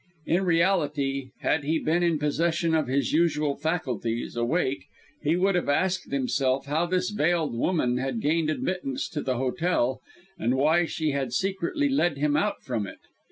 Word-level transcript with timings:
In 0.25 0.45
reality, 0.45 1.29
had 1.41 1.63
he 1.63 1.77
been 1.77 2.01
in 2.01 2.17
possession 2.17 2.73
of 2.73 2.87
his 2.87 3.13
usual 3.13 3.55
faculties, 3.55 4.35
awake, 4.35 4.85
he 5.21 5.35
would 5.35 5.53
have 5.53 5.69
asked 5.69 6.09
himself 6.11 6.65
how 6.65 6.87
this 6.87 7.11
veiled 7.11 7.53
woman 7.53 7.97
had 7.99 8.19
gained 8.19 8.49
admittance 8.49 9.07
to 9.09 9.21
the 9.21 9.37
hotel, 9.37 10.01
and 10.39 10.55
why 10.55 10.85
she 10.87 11.11
had 11.11 11.33
secretly 11.33 11.87
led 11.87 12.17
him 12.17 12.35
out 12.35 12.63
from 12.63 12.87
it. 12.87 12.97